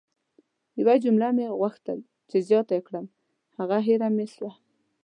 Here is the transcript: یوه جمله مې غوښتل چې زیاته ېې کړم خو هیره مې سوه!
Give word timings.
یوه 0.79 0.95
جمله 1.03 1.27
مې 1.37 1.45
غوښتل 1.59 1.99
چې 2.29 2.37
زیاته 2.47 2.73
ېې 2.77 2.81
کړم 2.87 3.05
خو 3.53 3.63
هیره 3.87 4.07
مې 4.15 4.25
سوه! 4.35 4.51